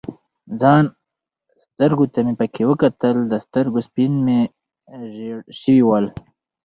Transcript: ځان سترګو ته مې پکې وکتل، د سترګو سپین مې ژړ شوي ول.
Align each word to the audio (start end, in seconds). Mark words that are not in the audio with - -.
ځان 0.59 0.83
سترګو 1.65 2.05
ته 2.13 2.19
مې 2.25 2.33
پکې 2.39 2.63
وکتل، 2.69 3.15
د 3.31 3.33
سترګو 3.45 3.79
سپین 3.87 4.13
مې 4.25 4.39
ژړ 5.13 5.37
شوي 5.59 5.83
ول. 5.85 6.05